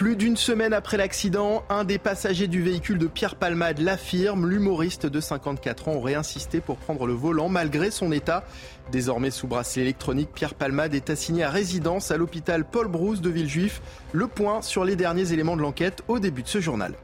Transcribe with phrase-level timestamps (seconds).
[0.00, 4.48] Plus d'une semaine après l'accident, un des passagers du véhicule de Pierre Palmade l'affirme.
[4.48, 8.42] L'humoriste de 54 ans aurait insisté pour prendre le volant malgré son état.
[8.90, 13.28] Désormais sous bracelet électronique, Pierre Palmade est assigné à résidence à l'hôpital Paul Brousse de
[13.28, 13.82] Villejuif.
[14.14, 16.94] Le point sur les derniers éléments de l'enquête au début de ce journal.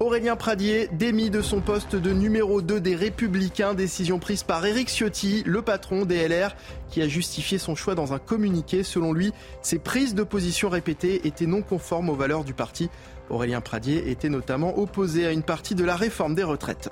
[0.00, 4.88] Aurélien Pradier, démis de son poste de numéro 2 des Républicains, décision prise par Éric
[4.88, 6.56] Ciotti, le patron des LR,
[6.90, 8.82] qui a justifié son choix dans un communiqué.
[8.82, 12.90] Selon lui, ses prises de position répétées étaient non conformes aux valeurs du parti.
[13.30, 16.90] Aurélien Pradier était notamment opposé à une partie de la réforme des retraites.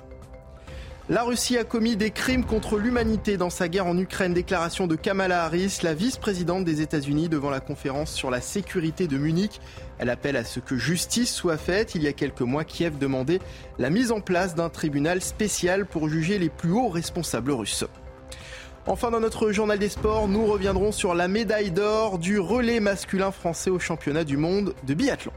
[1.08, 4.32] La Russie a commis des crimes contre l'humanité dans sa guerre en Ukraine.
[4.32, 9.18] Déclaration de Kamala Harris, la vice-présidente des États-Unis, devant la conférence sur la sécurité de
[9.18, 9.60] Munich.
[9.98, 11.96] Elle appelle à ce que justice soit faite.
[11.96, 13.40] Il y a quelques mois, Kiev demandait
[13.80, 17.84] la mise en place d'un tribunal spécial pour juger les plus hauts responsables russes.
[18.86, 23.32] Enfin, dans notre journal des sports, nous reviendrons sur la médaille d'or du relais masculin
[23.32, 25.32] français au championnat du monde de biathlon.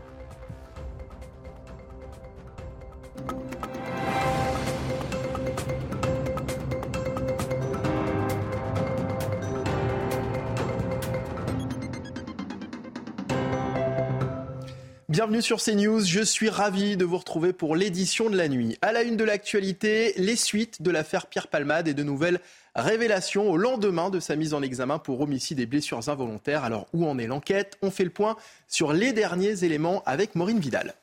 [15.26, 18.78] Bienvenue sur CNews, je suis ravi de vous retrouver pour l'édition de la nuit.
[18.84, 22.40] À la une de l'actualité, les suites de l'affaire Pierre Palmade et de nouvelles
[22.76, 26.64] révélations au lendemain de sa mise en examen pour homicide et blessures involontaires.
[26.64, 27.76] Alors où en est l'enquête?
[27.82, 30.94] On fait le point sur les derniers éléments avec Maureen Vidal.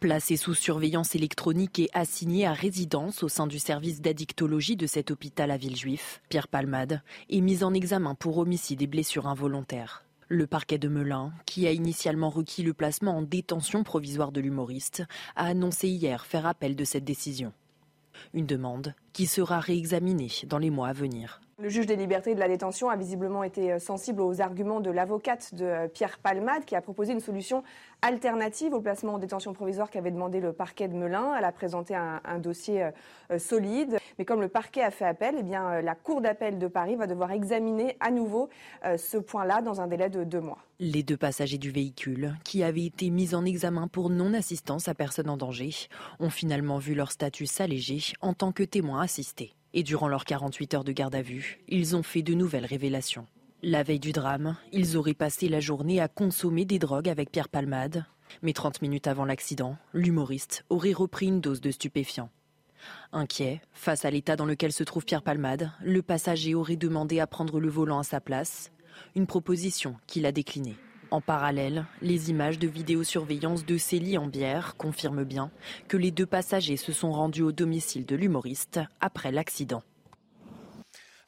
[0.00, 5.10] Placé sous surveillance électronique et assigné à résidence au sein du service d'addictologie de cet
[5.10, 7.00] hôpital à Villejuif, Pierre Palmade
[7.30, 10.05] est mis en examen pour homicide et blessures involontaires.
[10.28, 15.04] Le parquet de Melun, qui a initialement requis le placement en détention provisoire de l'humoriste,
[15.36, 17.52] a annoncé hier faire appel de cette décision.
[18.34, 21.40] Une demande qui sera réexaminée dans les mois à venir.
[21.58, 25.54] Le juge des libertés de la détention a visiblement été sensible aux arguments de l'avocate
[25.54, 27.62] de Pierre Palmade qui a proposé une solution
[28.02, 31.34] alternative au placement en détention provisoire qu'avait demandé le parquet de Melun.
[31.34, 32.90] Elle a présenté un, dossier
[33.30, 36.66] euh, solide, mais comme le parquet a fait appel, eh euh, la Cour d'appel de
[36.66, 38.50] Paris va devoir examiner à nouveau
[38.84, 40.58] euh, ce point-là dans un délai de deux mois.
[40.78, 45.30] Les deux passagers du véhicule, qui avaient été mis en examen pour non-assistance à personne
[45.30, 45.70] en danger,
[46.20, 49.54] ont finalement vu leur statut s'alléger en tant que témoins assistés.
[49.78, 53.26] Et durant leurs 48 heures de garde à vue, ils ont fait de nouvelles révélations.
[53.62, 57.50] La veille du drame, ils auraient passé la journée à consommer des drogues avec Pierre
[57.50, 58.06] Palmade.
[58.40, 62.30] Mais 30 minutes avant l'accident, l'humoriste aurait repris une dose de stupéfiants.
[63.12, 67.26] Inquiet, face à l'état dans lequel se trouve Pierre Palmade, le passager aurait demandé à
[67.26, 68.72] prendre le volant à sa place,
[69.14, 70.76] une proposition qu'il a déclinée.
[71.10, 75.50] En parallèle, les images de vidéosurveillance de Célie en bière confirment bien
[75.88, 79.82] que les deux passagers se sont rendus au domicile de l'humoriste après l'accident.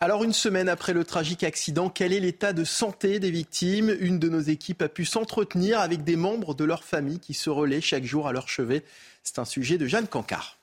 [0.01, 3.97] Alors une semaine après le tragique accident, quel est l'état de santé des victimes?
[3.99, 7.51] Une de nos équipes a pu s'entretenir avec des membres de leur famille qui se
[7.51, 8.85] relaient chaque jour à leur chevet.
[9.25, 10.59] C'est un sujet de Jeanne Cancard.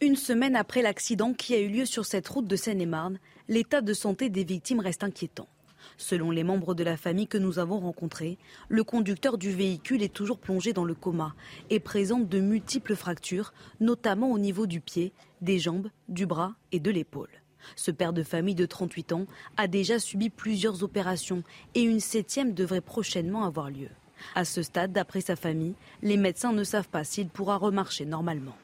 [0.00, 3.94] Une semaine après l'accident qui a eu lieu sur cette route de Seine-et-Marne, l'état de
[3.94, 5.48] santé des victimes reste inquiétant.
[5.96, 10.12] Selon les membres de la famille que nous avons rencontrés, le conducteur du véhicule est
[10.12, 11.34] toujours plongé dans le coma
[11.70, 16.80] et présente de multiples fractures, notamment au niveau du pied, des jambes, du bras et
[16.80, 17.30] de l'épaule.
[17.76, 21.42] Ce père de famille de 38 ans a déjà subi plusieurs opérations
[21.74, 23.88] et une septième devrait prochainement avoir lieu.
[24.34, 28.56] À ce stade, d'après sa famille, les médecins ne savent pas s'il pourra remarcher normalement.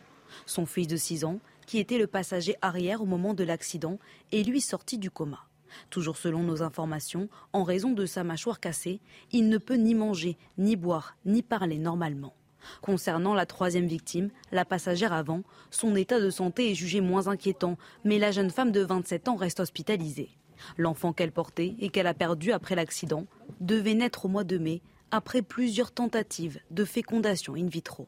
[0.47, 3.99] Son fils de 6 ans, qui était le passager arrière au moment de l'accident,
[4.33, 5.50] est lui sorti du coma.
[5.91, 9.01] Toujours selon nos informations, en raison de sa mâchoire cassée,
[9.33, 12.35] il ne peut ni manger, ni boire, ni parler normalement.
[12.83, 17.77] Concernant la troisième victime, la passagère avant, son état de santé est jugé moins inquiétant,
[18.05, 20.31] mais la jeune femme de 27 ans reste hospitalisée.
[20.77, 23.27] L'enfant qu'elle portait et qu'elle a perdu après l'accident
[23.61, 28.07] devait naître au mois de mai, après plusieurs tentatives de fécondation in vitro.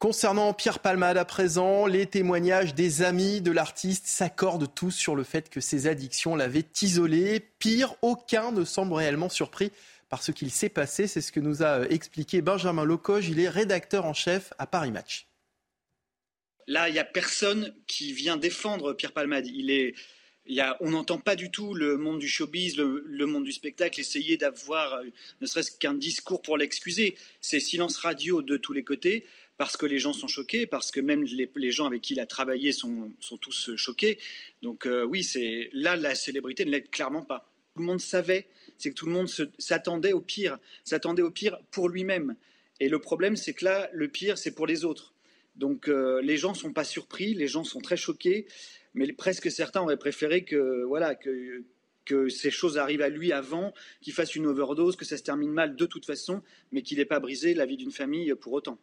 [0.00, 5.24] Concernant Pierre Palmade à présent, les témoignages des amis de l'artiste s'accordent tous sur le
[5.24, 7.38] fait que ses addictions l'avaient isolé.
[7.58, 9.72] Pire, aucun ne semble réellement surpris
[10.08, 11.06] par ce qu'il s'est passé.
[11.06, 13.28] C'est ce que nous a expliqué Benjamin Locoge.
[13.28, 15.26] Il est rédacteur en chef à Paris Match.
[16.66, 19.48] Là, il n'y a personne qui vient défendre Pierre Palmade.
[19.48, 19.94] Il est,
[20.80, 24.94] on n'entend pas du tout le monde du showbiz, le, monde du spectacle essayer d'avoir
[24.94, 25.04] euh,
[25.42, 27.18] ne serait-ce qu'un discours pour l'excuser.
[27.42, 29.26] C'est silence radio de tous les côtés
[29.60, 32.24] parce que les gens sont choqués, parce que même les, gens avec qui il a
[32.24, 33.12] travaillé sont,
[33.42, 34.18] tous choqués.
[34.62, 37.52] Donc euh, oui, c'est là la célébrité ne l'aide clairement pas.
[37.74, 38.46] Tout le monde savait,
[38.78, 39.28] c'est que tout le monde
[39.58, 42.36] s'attendait au pire, s'attendait au pire pour lui-même.
[42.80, 45.12] Et le problème, c'est que là, le pire, c'est pour les autres.
[45.56, 48.46] Donc euh, les gens sont pas surpris, les gens sont très choqués
[48.94, 51.64] mais presque certains auraient préféré que, voilà, que,
[52.06, 55.52] que ces choses arrivent à lui avant, qu'il fasse une overdose, que ça se termine
[55.52, 56.40] mal de toute façon,
[56.72, 58.78] mais qu'il n'ait pas brisé la vie d'une famille pour autant.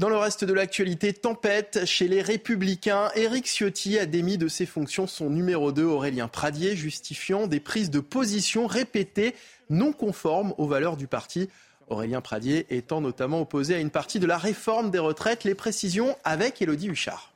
[0.00, 3.10] Dans le reste de l'actualité, tempête chez les Républicains.
[3.16, 7.90] Éric Ciotti a démis de ses fonctions son numéro 2, Aurélien Pradier, justifiant des prises
[7.90, 9.34] de position répétées
[9.68, 11.50] non conformes aux valeurs du parti.
[11.88, 15.44] Aurélien Pradier étant notamment opposé à une partie de la réforme des retraites.
[15.44, 17.29] Les précisions avec Élodie Huchard.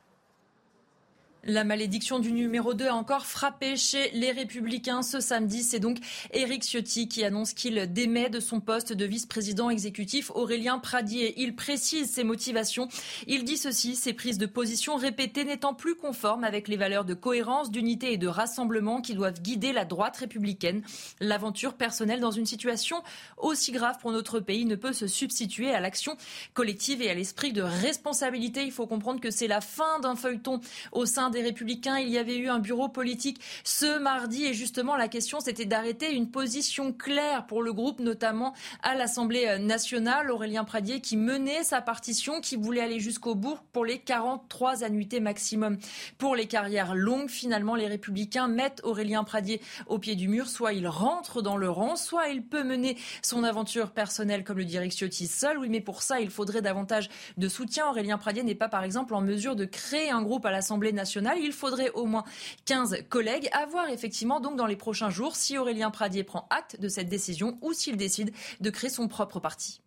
[1.47, 5.61] La malédiction du numéro 2 a encore frappé chez les Républicains ce samedi.
[5.61, 5.99] C'est donc
[6.33, 11.39] Éric Ciotti qui annonce qu'il démet de son poste de vice-président exécutif Aurélien Pradier.
[11.39, 12.87] Il précise ses motivations.
[13.27, 17.13] Il dit ceci, ses prises de position répétées n'étant plus conformes avec les valeurs de
[17.13, 20.81] cohérence, d'unité et de rassemblement qui doivent guider la droite républicaine.
[21.19, 23.03] L'aventure personnelle dans une situation
[23.37, 26.17] aussi grave pour notre pays ne peut se substituer à l'action
[26.55, 28.63] collective et à l'esprit de responsabilité.
[28.63, 30.59] Il faut comprendre que c'est la fin d'un feuilleton
[30.91, 31.99] au sein Républicains.
[31.99, 36.13] Il y avait eu un bureau politique ce mardi et justement la question c'était d'arrêter
[36.13, 38.53] une position claire pour le groupe, notamment
[38.83, 40.31] à l'Assemblée nationale.
[40.31, 45.19] Aurélien Pradier qui menait sa partition, qui voulait aller jusqu'au bout pour les 43 annuités
[45.19, 45.77] maximum
[46.17, 47.29] pour les carrières longues.
[47.29, 50.47] Finalement, les Républicains mettent Aurélien Pradier au pied du mur.
[50.47, 54.65] Soit il rentre dans le rang, soit il peut mener son aventure personnelle comme le
[54.65, 55.57] dirait Ciotti seul.
[55.57, 57.87] Oui, mais pour ça, il faudrait davantage de soutien.
[57.87, 61.24] Aurélien Pradier n'est pas, par exemple, en mesure de créer un groupe à l'Assemblée nationale
[61.33, 62.23] il faudrait au moins
[62.65, 63.49] 15 collègues.
[63.53, 67.09] À voir effectivement donc dans les prochains jours si Aurélien Pradier prend acte de cette
[67.09, 69.81] décision ou s'il décide de créer son propre parti.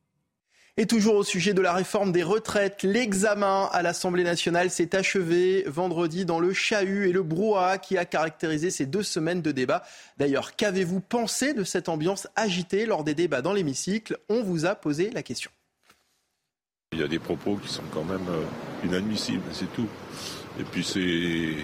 [0.81, 5.65] Et toujours au sujet de la réforme des retraites, l'examen à l'Assemblée nationale s'est achevé
[5.67, 9.83] vendredi dans le chahut et le brouhaha qui a caractérisé ces deux semaines de débat.
[10.19, 14.19] D'ailleurs, qu'avez-vous pensé de cette ambiance agitée lors des débats dans l'hémicycle?
[14.29, 15.51] On vous a posé la question.
[16.93, 19.89] Il y a des propos qui sont quand même euh, inadmissibles, c'est tout.
[20.59, 21.55] Et puis c'est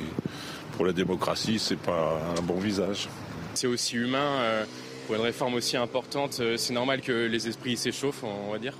[0.76, 3.08] pour la démocratie, c'est pas un bon visage.
[3.54, 4.38] C'est aussi humain.
[4.40, 4.64] Euh,
[5.06, 8.74] pour une réforme aussi importante, euh, c'est normal que les esprits s'échauffent, on va dire.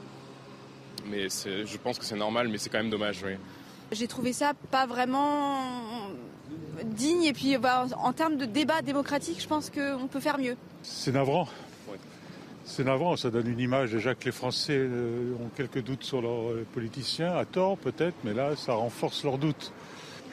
[1.11, 3.21] Mais je pense que c'est normal, mais c'est quand même dommage.
[3.25, 3.33] Oui.
[3.93, 5.61] J'ai trouvé ça pas vraiment
[6.85, 7.25] digne.
[7.25, 10.57] Et puis bah, en termes de débat démocratique, je pense qu'on peut faire mieux.
[10.83, 11.49] C'est navrant.
[12.67, 16.23] C'est navrant, ça donne une image déjà que les Français euh, ont quelques doutes sur
[16.23, 19.71] leurs politiciens, à tort peut-être, mais là ça renforce leurs doutes.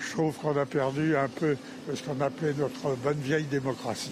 [0.03, 1.57] Je trouve qu'on a perdu un peu
[1.93, 4.11] ce qu'on appelait notre bonne vieille démocratie.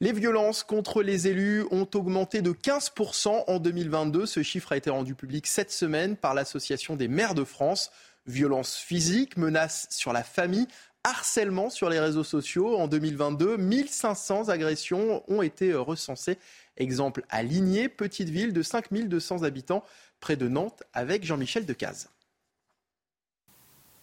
[0.00, 4.26] Les violences contre les élus ont augmenté de 15% en 2022.
[4.26, 7.90] Ce chiffre a été rendu public cette semaine par l'Association des maires de France.
[8.26, 10.68] Violences physiques, menaces sur la famille,
[11.02, 12.76] harcèlement sur les réseaux sociaux.
[12.76, 16.38] En 2022, 1500 agressions ont été recensées.
[16.76, 19.84] Exemple à Ligné, petite ville de 5200 habitants
[20.20, 22.08] près de Nantes avec Jean-Michel Decaze.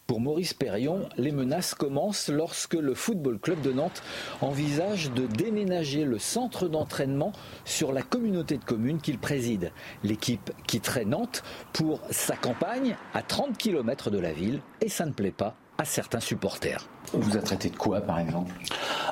[0.07, 4.03] Pour Maurice Perrion, les menaces commencent lorsque le Football Club de Nantes
[4.39, 7.31] envisage de déménager le centre d'entraînement
[7.65, 9.71] sur la communauté de communes qu'il préside.
[10.03, 11.41] L'équipe quitterait Nantes
[11.73, 15.85] pour sa campagne à 30 km de la ville et ça ne plaît pas à
[15.85, 16.87] certains supporters.
[17.13, 18.51] On vous a traité de quoi, par exemple?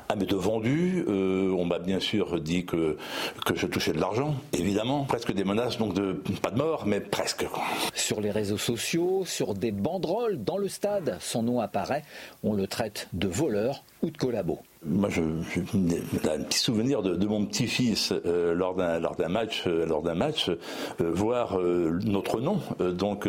[0.10, 1.06] Ah, mais de vendu.
[1.08, 2.98] Euh, on m'a bien sûr dit que,
[3.46, 5.04] que je touchais de l'argent, évidemment.
[5.06, 7.46] Presque des menaces, donc de pas de mort, mais presque.
[7.94, 12.04] Sur les réseaux sociaux, sur des banderoles dans le stade, son nom apparaît.
[12.44, 14.60] On le traite de voleur ou de collabo.
[14.86, 19.86] Moi, j'ai un petit souvenir de, mon petit-fils euh, lors d'un lors d'un match, euh,
[19.86, 20.56] lors d'un match, euh,
[21.00, 21.58] voir
[22.06, 23.28] notre nom donc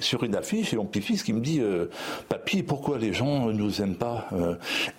[0.00, 1.60] sur une affiche et mon petit-fils qui me dit
[2.28, 4.28] "Papy, pourquoi les gens nous aiment pas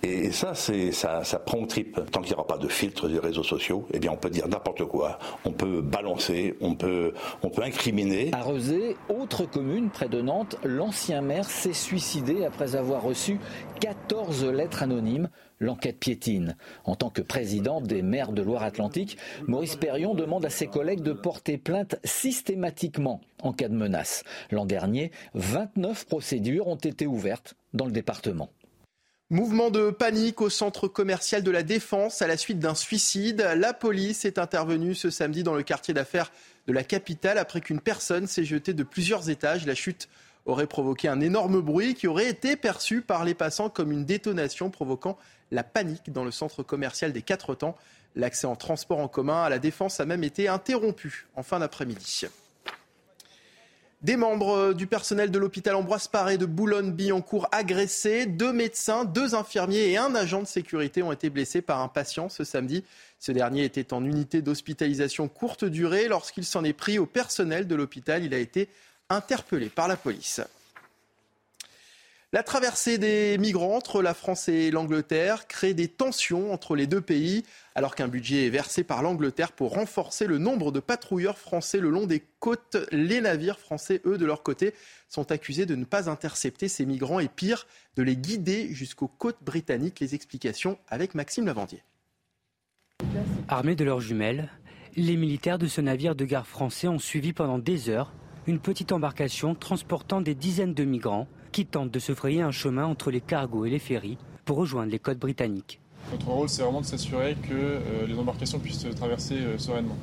[0.02, 2.00] et, ça, c'est ça, ça prend au trip.
[2.10, 4.48] Tant qu'il n'y aura pas de filtre des réseaux sociaux, eh bien, on peut dire
[4.48, 7.12] n'importe quoi, on peut balancer, on peut
[7.42, 8.30] on peut incriminer.
[8.32, 13.38] À Rezé, autre commune près de Nantes, l'ancien maire s'est suicidé après avoir reçu
[13.80, 15.28] 14 lettres anonymes
[15.60, 16.56] L'enquête piétine.
[16.84, 21.12] En tant que président des maires de Loire-Atlantique, Maurice Perrion demande à ses collègues de
[21.12, 24.22] porter plainte systématiquement en cas de menace.
[24.50, 28.50] L'an dernier, 29 procédures ont été ouvertes dans le département.
[29.30, 33.46] Mouvement de panique au centre commercial de la Défense à la suite d'un suicide.
[33.56, 36.32] La police est intervenue ce samedi dans le quartier d'affaires
[36.66, 39.66] de la capitale après qu'une personne s'est jetée de plusieurs étages.
[39.66, 40.08] La chute
[40.46, 44.70] aurait provoqué un énorme bruit qui aurait été perçu par les passants comme une détonation
[44.70, 45.18] provoquant
[45.50, 47.76] la panique dans le centre commercial des Quatre Temps.
[48.16, 52.26] L'accès en transport en commun à la Défense a même été interrompu en fin d'après-midi.
[54.00, 58.26] Des membres du personnel de l'hôpital Ambroise Paré de Boulogne-Billancourt agressés.
[58.26, 62.28] Deux médecins, deux infirmiers et un agent de sécurité ont été blessés par un patient
[62.28, 62.84] ce samedi.
[63.18, 66.06] Ce dernier était en unité d'hospitalisation courte durée.
[66.06, 68.68] Lorsqu'il s'en est pris au personnel de l'hôpital, il a été
[69.10, 70.40] interpellé par la police.
[72.30, 77.00] La traversée des migrants entre la France et l'Angleterre crée des tensions entre les deux
[77.00, 77.42] pays,
[77.74, 81.88] alors qu'un budget est versé par l'Angleterre pour renforcer le nombre de patrouilleurs français le
[81.88, 82.76] long des côtes.
[82.92, 84.74] Les navires français, eux, de leur côté,
[85.08, 89.42] sont accusés de ne pas intercepter ces migrants et pire, de les guider jusqu'aux côtes
[89.42, 90.00] britanniques.
[90.00, 91.82] Les explications avec Maxime Lavandier.
[93.48, 94.50] Armés de leurs jumelles,
[94.96, 98.12] les militaires de ce navire de gare français ont suivi pendant des heures
[98.48, 102.86] une petite embarcation transportant des dizaines de migrants qui tentent de se frayer un chemin
[102.86, 105.80] entre les cargos et les ferries pour rejoindre les côtes britanniques.
[106.10, 109.98] Notre rôle, c'est vraiment de s'assurer que euh, les embarcations puissent traverser euh, sereinement.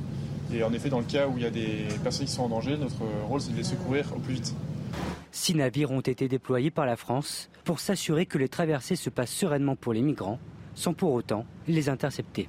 [0.53, 2.49] Et en effet, dans le cas où il y a des personnes qui sont en
[2.49, 4.53] danger, notre rôle, c'est de les secourir au plus vite.
[5.31, 9.31] Six navires ont été déployés par la France pour s'assurer que les traversées se passent
[9.31, 10.37] sereinement pour les migrants,
[10.75, 12.47] sans pour autant les intercepter.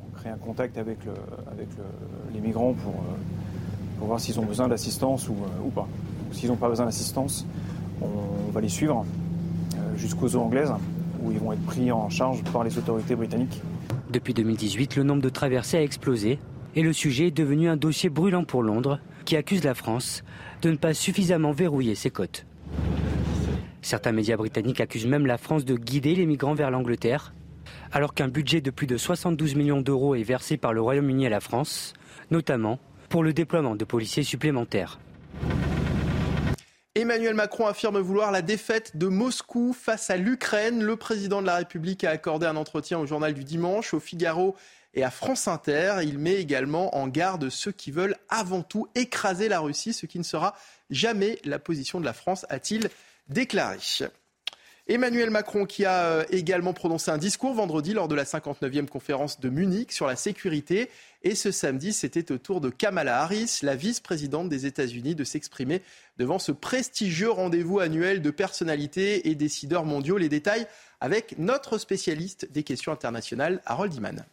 [0.00, 0.98] On crée un contact avec,
[2.32, 3.16] les migrants pour, euh,
[3.98, 5.88] pour voir s'ils ont besoin d'assistance ou, ou pas.
[6.32, 7.46] S'ils n'ont pas besoin d'assistance,
[8.02, 9.04] on va les suivre
[9.76, 10.72] euh, jusqu'aux eaux anglaises
[11.22, 13.62] où ils vont être pris en charge par les autorités britanniques.
[14.10, 16.38] Depuis 2018, le nombre de traversées a explosé
[16.76, 20.22] et le sujet est devenu un dossier brûlant pour Londres qui accuse la France
[20.62, 22.46] de ne pas suffisamment verrouiller ses côtes.
[23.80, 27.34] Certains médias britanniques accusent même la France de guider les migrants vers l'Angleterre,
[27.92, 31.30] alors qu'un budget de plus de 72 millions d'euros est versé par le Royaume-Uni à
[31.30, 31.94] la France,
[32.30, 32.78] notamment
[33.14, 34.98] pour le déploiement de policiers supplémentaires.
[36.96, 40.82] Emmanuel Macron affirme vouloir la défaite de Moscou face à l'Ukraine.
[40.82, 44.56] Le président de la République a accordé un entretien au journal du dimanche, au Figaro
[44.94, 45.98] et à France Inter.
[46.02, 50.18] Il met également en garde ceux qui veulent avant tout écraser la Russie, ce qui
[50.18, 50.56] ne sera
[50.90, 52.88] jamais la position de la France, a-t-il
[53.28, 53.78] déclaré.
[54.86, 59.40] Emmanuel Macron qui a euh, également prononcé un discours vendredi lors de la 59e conférence
[59.40, 60.90] de Munich sur la sécurité.
[61.22, 65.80] Et ce samedi, c'était au tour de Kamala Harris, la vice-présidente des États-Unis, de s'exprimer
[66.18, 70.18] devant ce prestigieux rendez-vous annuel de personnalités et décideurs mondiaux.
[70.18, 70.66] Les détails
[71.00, 74.26] avec notre spécialiste des questions internationales, Harold Iman.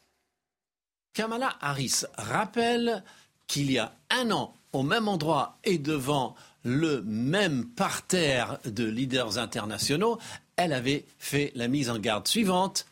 [1.14, 3.04] Kamala Harris rappelle
[3.48, 9.38] qu'il y a un an, au même endroit et devant le même parterre de leaders
[9.38, 10.20] internationaux,
[10.56, 12.86] elle avait fait la mise en garde suivante.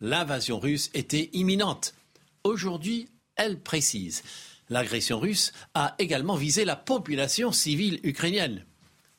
[0.00, 1.94] L'invasion russe était imminente.
[2.42, 4.22] Aujourd'hui, elle précise.
[4.68, 8.64] L'agression russe a également visé la population civile ukrainienne.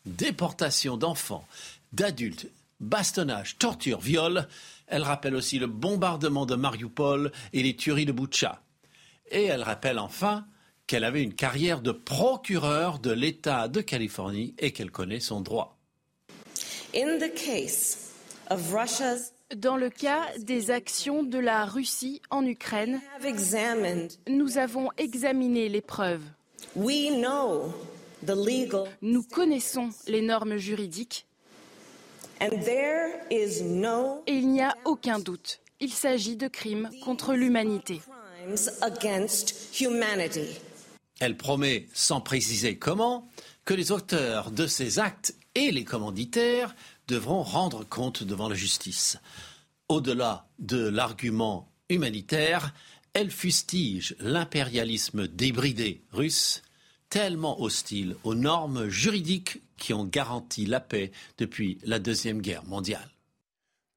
[0.06, 1.48] Déportation d'enfants,
[1.94, 2.48] d'adultes,
[2.80, 4.48] bastonnage, torture, viol.
[4.88, 8.62] Elle rappelle aussi le bombardement de Mariupol et les tueries de Boutcha.
[9.32, 10.46] Et elle rappelle enfin
[10.88, 15.78] qu'elle avait une carrière de procureur de l'État de Californie et qu'elle connaît son droit.
[19.56, 23.00] Dans le cas des actions de la Russie en Ukraine,
[24.28, 26.24] nous avons examiné les preuves.
[29.02, 31.26] Nous connaissons les normes juridiques.
[32.42, 32.50] Et
[34.28, 35.60] il n'y a aucun doute.
[35.80, 38.02] Il s'agit de crimes contre l'humanité.
[41.20, 43.30] Elle promet, sans préciser comment,
[43.64, 46.76] que les auteurs de ces actes et les commanditaires
[47.08, 49.18] devront rendre compte devant la justice.
[49.88, 52.74] Au-delà de l'argument humanitaire,
[53.14, 56.64] elle fustige l'impérialisme débridé russe,
[57.10, 63.15] tellement hostile aux normes juridiques qui ont garanti la paix depuis la Deuxième Guerre mondiale.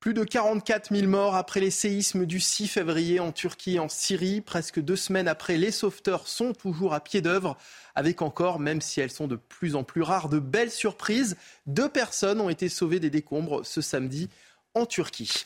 [0.01, 3.89] Plus de 44 000 morts après les séismes du 6 février en Turquie et en
[3.89, 4.41] Syrie.
[4.41, 7.57] Presque deux semaines après, les sauveteurs sont toujours à pied d'œuvre,
[7.97, 11.37] avec encore, même si elles sont de plus en plus rares, de belles surprises.
[11.67, 14.29] Deux personnes ont été sauvées des décombres ce samedi
[14.75, 15.45] en Turquie.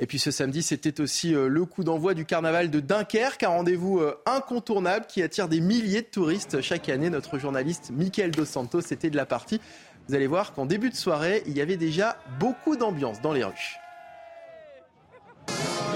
[0.00, 3.50] Et puis ce samedi, c'était aussi euh, le coup d'envoi du carnaval de Dunkerque, un
[3.50, 7.08] rendez-vous euh, incontournable qui attire des milliers de touristes chaque année.
[7.08, 9.60] Notre journaliste Michael Dos Santos était de la partie.
[10.08, 13.44] Vous allez voir qu'en début de soirée, il y avait déjà beaucoup d'ambiance dans les
[13.44, 13.81] rues.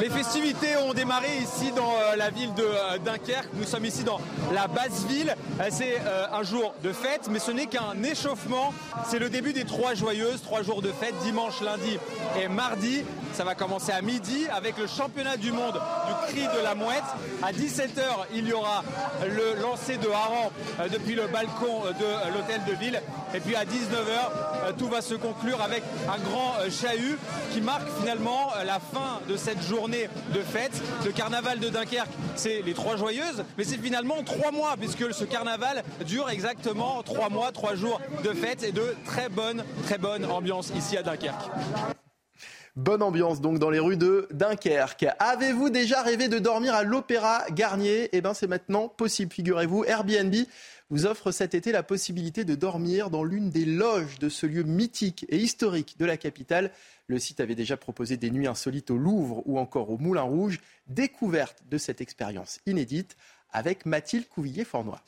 [0.01, 3.49] Les festivités ont démarré ici dans euh, la ville de euh, Dunkerque.
[3.55, 4.21] Nous sommes ici dans
[4.53, 5.35] la basse ville.
[5.59, 5.97] Euh, c'est
[6.33, 8.75] un jour de fête, mais ce n'est qu'un échauffement.
[9.09, 11.99] C'est le début des trois joyeuses, trois jours de fête, dimanche, lundi
[12.39, 13.05] et mardi.
[13.33, 17.05] Ça va commencer à midi avec le championnat du monde du cri de la mouette.
[17.43, 18.03] À 17h,
[18.35, 18.83] il y aura
[19.23, 20.51] le lancer de hareng
[20.91, 23.01] depuis le balcon de l'hôtel de ville.
[23.35, 27.19] Et puis à 19h, tout va se conclure avec un grand chahut
[27.53, 30.83] qui marque finalement la fin de cette journée de fête.
[31.05, 35.25] Le carnaval de Dunkerque, c'est les trois joyeuses, mais c'est finalement trois mois, puisque ce
[35.25, 40.25] carnaval dure exactement trois mois, trois jours de fête et de très bonne, très bonne
[40.25, 41.51] ambiance ici à Dunkerque.
[42.77, 45.07] Bonne ambiance donc dans les rues de Dunkerque.
[45.19, 48.11] Avez-vous déjà rêvé de dormir à l'Opéra Garnier?
[48.13, 49.85] Eh bien c'est maintenant possible, figurez-vous.
[49.87, 50.35] Airbnb
[50.91, 54.63] vous offre cet été la possibilité de dormir dans l'une des loges de ce lieu
[54.63, 56.71] mythique et historique de la capitale.
[57.07, 60.61] Le site avait déjà proposé des nuits insolites au Louvre ou encore au Moulin Rouge.
[60.87, 63.17] Découverte de cette expérience inédite
[63.53, 65.01] avec Mathilde Couvillier-Fornois.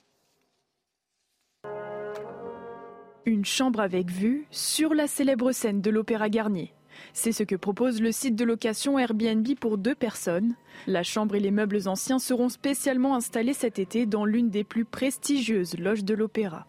[3.27, 6.73] Une chambre avec vue sur la célèbre scène de l'Opéra Garnier.
[7.13, 10.55] C'est ce que propose le site de location Airbnb pour deux personnes.
[10.87, 14.85] La chambre et les meubles anciens seront spécialement installés cet été dans l'une des plus
[14.85, 16.67] prestigieuses loges de l'opéra.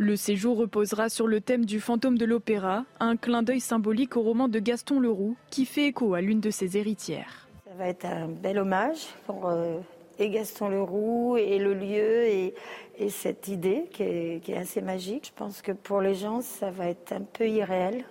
[0.00, 4.22] Le séjour reposera sur le thème du fantôme de l'opéra, un clin d'œil symbolique au
[4.22, 7.47] roman de Gaston Leroux qui fait écho à l'une de ses héritières.
[7.78, 9.78] Ça va être un bel hommage pour euh,
[10.18, 12.54] et Gaston Leroux et le lieu et,
[13.08, 15.26] cette idée qui est, assez magique.
[15.26, 18.04] Je pense que pour les gens, ça va être un peu irréel.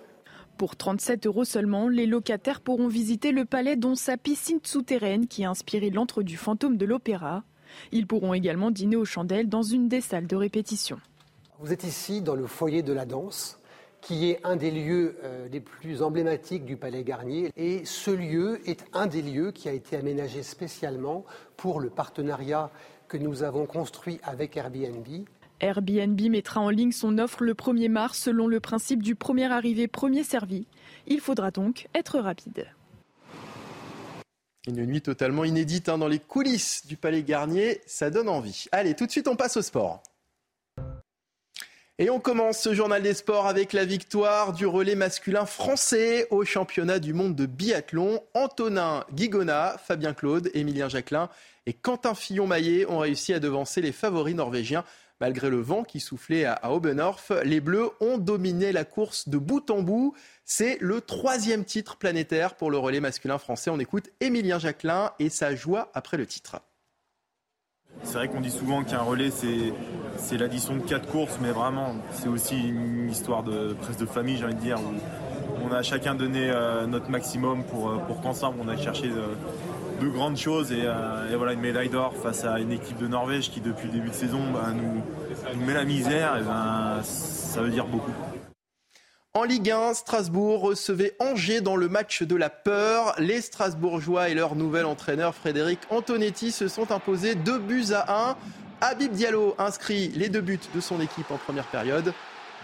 [0.56, 5.44] Pour 37 euros seulement, les locataires pourront visiter le palais dont sa piscine souterraine qui
[5.44, 7.44] a inspiré l'antre du fantôme de l'opéra.
[7.92, 10.98] Ils pourront également dîner aux chandelles dans une des salles de répétition.
[11.58, 13.60] Vous êtes ici dans le foyer de la danse,
[14.00, 17.50] qui est un des lieux euh, les plus emblématiques du Palais Garnier.
[17.56, 21.24] Et ce lieu est un des lieux qui a été aménagé spécialement
[21.56, 22.70] pour le partenariat
[23.08, 25.06] que nous avons construit avec Airbnb.
[25.60, 29.88] Airbnb mettra en ligne son offre le 1er mars selon le principe du premier arrivé,
[29.88, 30.66] premier servi.
[31.06, 32.66] Il faudra donc être rapide.
[34.68, 38.66] Une nuit totalement inédite hein, dans les coulisses du Palais Garnier, ça donne envie.
[38.70, 40.02] Allez, tout de suite on passe au sport.
[42.00, 46.44] Et on commence ce journal des sports avec la victoire du relais masculin français au
[46.44, 48.22] championnat du monde de biathlon.
[48.34, 51.28] Antonin Guigona, Fabien Claude, Émilien Jacquelin
[51.66, 54.84] et Quentin Fillon-Maillet ont réussi à devancer les favoris norvégiens.
[55.20, 59.68] Malgré le vent qui soufflait à Obernorf, les Bleus ont dominé la course de bout
[59.68, 60.14] en bout.
[60.44, 63.70] C'est le troisième titre planétaire pour le relais masculin français.
[63.70, 66.60] On écoute Émilien Jacquelin et sa joie après le titre.
[68.04, 69.72] C'est vrai qu'on dit souvent qu'un relais, c'est
[70.38, 74.44] l'addition de quatre courses, mais vraiment, c'est aussi une histoire de presque de famille, j'ai
[74.44, 74.78] envie de dire,
[75.64, 80.08] on a chacun donné euh, notre maximum pour, euh, pour qu'ensemble, on a cherché de,
[80.08, 80.68] grandes choses.
[80.70, 83.94] Euh, et, voilà, une médaille d'or face à une équipe de Norvège qui, depuis le
[83.94, 88.12] début de saison, bah, nous, met la misère, ben, ça veut dire beaucoup.
[89.34, 93.14] En Ligue 1, Strasbourg recevait Angers dans le match de la peur.
[93.18, 98.36] Les Strasbourgeois et leur nouvel entraîneur Frédéric Antonetti se sont imposés deux buts à un.
[98.80, 102.14] Habib Diallo inscrit les deux buts de son équipe en première période.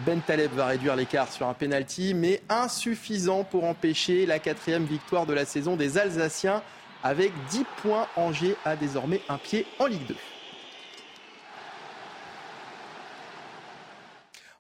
[0.07, 5.27] Ben Taleb va réduire l'écart sur un penalty, mais insuffisant pour empêcher la quatrième victoire
[5.27, 6.63] de la saison des Alsaciens.
[7.03, 10.15] Avec 10 points, Angers a désormais un pied en Ligue 2.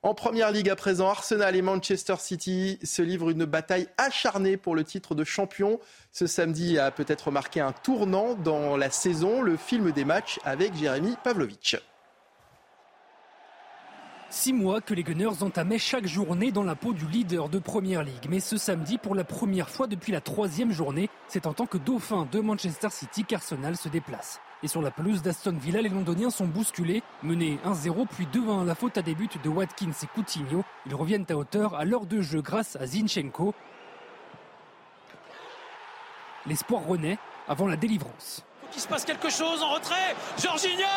[0.04, 4.74] En première ligue à présent, Arsenal et Manchester City se livrent une bataille acharnée pour
[4.74, 5.80] le titre de champion.
[6.12, 10.76] Ce samedi a peut-être marqué un tournant dans la saison, le film des matchs avec
[10.76, 11.76] Jérémy Pavlovic.
[14.28, 18.02] Six mois que les Gunners entamaient chaque journée dans la peau du leader de Première
[18.02, 18.26] Ligue.
[18.28, 21.78] Mais ce samedi, pour la première fois depuis la troisième journée, c'est en tant que
[21.78, 24.38] dauphin de Manchester City qu'Arsenal se déplace.
[24.64, 28.74] Et sur la pelouse d'Aston Villa, les Londoniens sont bousculés, menés 1-0 puis 2-1 la
[28.74, 30.64] faute à des buts de Watkins et Coutinho.
[30.86, 33.54] Ils reviennent à hauteur à l'heure de jeu grâce à Zinchenko.
[36.46, 38.42] L'espoir renaît avant la délivrance.
[38.62, 40.16] Faut qu'il se passe quelque chose en retrait.
[40.42, 40.88] Jorginho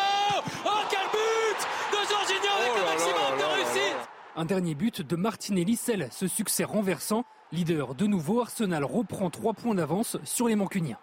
[0.64, 3.96] Oh quel but de Jorginho avec oh un maximum de réussite
[4.36, 7.26] Un dernier but de Martinelli scelle ce succès renversant.
[7.50, 10.98] Leader de nouveau, Arsenal reprend trois points d'avance sur les Mancuniens.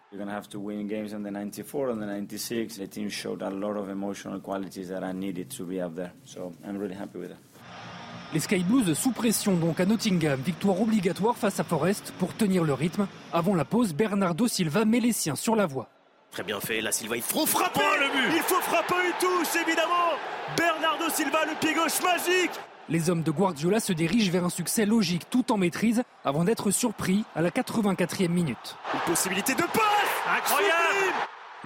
[8.33, 12.63] Les Sky Blues sous pression donc à Nottingham, victoire obligatoire face à Forest pour tenir
[12.63, 13.07] le rythme.
[13.33, 15.89] Avant la pause, Bernardo Silva met les siens sur la voie.
[16.29, 19.13] Très bien fait, la Silva, il faut frapper oh, le but Il faut frapper, il
[19.19, 20.13] touche évidemment
[20.55, 22.51] Bernardo Silva, le pied gauche magique
[22.89, 26.71] les hommes de Guardiola se dirigent vers un succès logique tout en maîtrise avant d'être
[26.71, 28.77] surpris à la 84e minute.
[28.93, 30.05] Une possibilité de passe
[30.37, 31.13] Incroyable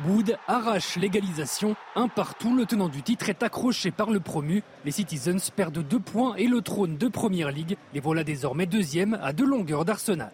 [0.07, 1.75] Wood arrache l'égalisation.
[1.95, 4.63] Un partout, le tenant du titre est accroché par le promu.
[4.85, 7.75] Les Citizens perdent deux points et le trône de Première Ligue.
[7.93, 10.31] Les voilà désormais deuxième à deux longueurs d'Arsenal.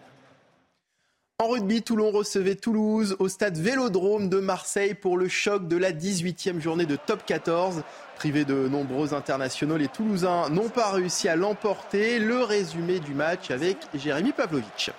[1.38, 5.92] En rugby, Toulon recevait Toulouse au stade Vélodrome de Marseille pour le choc de la
[5.92, 7.82] 18e journée de top 14.
[8.16, 12.18] Privés de nombreux internationaux, les Toulousains n'ont pas réussi à l'emporter.
[12.18, 14.90] Le résumé du match avec Jérémy Pavlovic.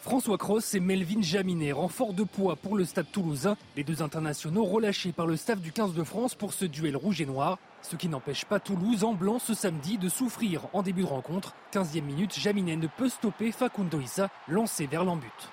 [0.00, 3.58] François Cross et Melvin Jaminet, renfort de poids pour le stade toulousain.
[3.76, 7.20] Les deux internationaux relâchés par le staff du 15 de France pour ce duel rouge
[7.20, 7.58] et noir.
[7.82, 11.54] Ce qui n'empêche pas Toulouse en blanc ce samedi de souffrir en début de rencontre.
[11.74, 15.50] 15e minute, Jaminet ne peut stopper Facundo Issa, lancé vers l'embut.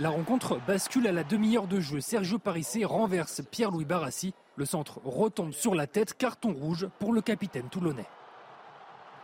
[0.00, 2.00] La rencontre bascule à la demi-heure de jeu.
[2.00, 4.32] Sergio Parissé renverse Pierre-Louis Barassi.
[4.56, 8.06] Le centre retombe sur la tête, carton rouge pour le capitaine toulonnais.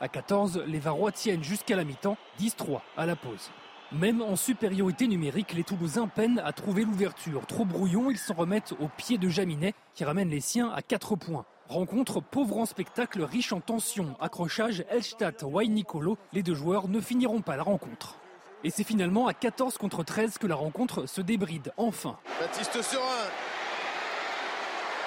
[0.02, 3.50] À 14, les Varois tiennent jusqu'à la mi-temps, 10-3 à la pause.
[3.90, 7.46] Même en supériorité numérique, les Toulousains peinent à trouver l'ouverture.
[7.46, 11.16] Trop brouillon, ils s'en remettent au pied de Jaminet qui ramène les siens à 4
[11.16, 11.46] points.
[11.70, 14.14] Rencontre pauvre en spectacle, riche en tension.
[14.20, 16.18] Accrochage Elstadt Wai Nicolo.
[16.34, 18.18] Les deux joueurs ne finiront pas la rencontre.
[18.64, 22.18] Et c'est finalement à 14 contre 13 que la rencontre se débride enfin.
[22.40, 23.02] Baptiste Serin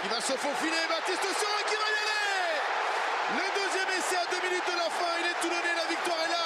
[0.01, 0.83] qui va se faufiler.
[0.87, 5.11] Baptiste Serin qui va y aller Le deuxième essai à deux minutes de la fin.
[5.19, 5.75] Il est tout donné.
[5.75, 6.39] La victoire est là.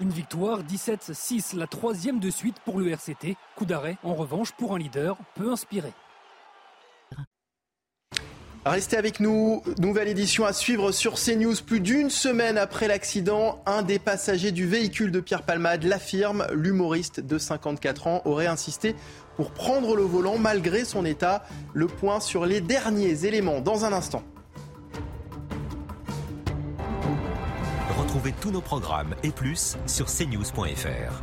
[0.00, 3.36] Une victoire 17-6, la troisième de suite pour le RCT.
[3.56, 5.92] Coup d'arrêt, en revanche, pour un leader peu inspiré.
[8.64, 9.62] Restez avec nous.
[9.78, 11.54] Nouvelle édition à suivre sur CNews.
[11.64, 16.46] Plus d'une semaine après l'accident, un des passagers du véhicule de Pierre Palmade l'affirme.
[16.52, 18.94] L'humoriste de 54 ans aurait insisté
[19.36, 21.44] pour prendre le volant malgré son état.
[21.72, 24.22] Le point sur les derniers éléments dans un instant.
[27.98, 31.22] Retrouvez tous nos programmes et plus sur cnews.fr.